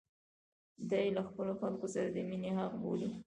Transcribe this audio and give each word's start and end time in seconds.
دا 0.89 0.97
یې 1.03 1.09
له 1.17 1.21
خپلو 1.29 1.53
خلکو 1.61 1.87
سره 1.93 2.07
د 2.11 2.17
مینې 2.29 2.51
حق 2.57 2.73
بولي. 2.81 3.09